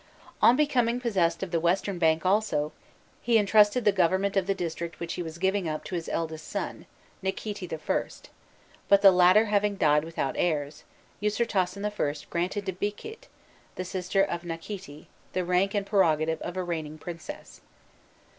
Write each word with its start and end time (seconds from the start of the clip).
On 0.41 0.55
becoming 0.55 0.99
possessed 0.99 1.43
of 1.43 1.51
the 1.51 1.59
western 1.59 1.99
bank 1.99 2.25
also, 2.25 2.71
he 3.21 3.37
entrusted 3.37 3.85
the 3.85 3.91
government 3.91 4.35
of 4.35 4.47
the 4.47 4.55
district 4.55 4.99
which 4.99 5.13
he 5.13 5.21
was 5.21 5.37
giving 5.37 5.69
up 5.69 5.83
to 5.83 5.93
his 5.93 6.09
eldest 6.09 6.47
son, 6.47 6.87
Nakhîti 7.23 7.71
I.; 7.71 8.29
but, 8.89 9.03
the 9.03 9.11
latter 9.11 9.45
having 9.45 9.75
died 9.75 10.03
without 10.03 10.33
heirs, 10.39 10.85
Usirtasen 11.21 11.85
I. 11.85 12.25
granted 12.31 12.65
to 12.65 12.73
Biqît, 12.73 13.27
the 13.75 13.85
sister 13.85 14.23
of 14.23 14.41
Nakhîti, 14.41 15.05
the 15.33 15.45
rank 15.45 15.75
and 15.75 15.85
prerogative 15.85 16.41
of 16.41 16.57
a 16.57 16.63
reigning 16.63 16.97
princess. 16.97 17.61